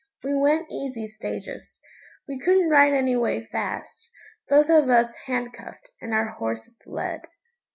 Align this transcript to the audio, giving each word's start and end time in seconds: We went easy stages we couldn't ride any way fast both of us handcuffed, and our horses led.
We 0.23 0.33
went 0.33 0.65
easy 0.71 1.05
stages 1.05 1.79
we 2.27 2.39
couldn't 2.39 2.71
ride 2.71 2.91
any 2.93 3.15
way 3.15 3.45
fast 3.45 4.09
both 4.49 4.67
of 4.67 4.89
us 4.89 5.13
handcuffed, 5.27 5.91
and 6.01 6.11
our 6.11 6.29
horses 6.29 6.81
led. 6.87 7.27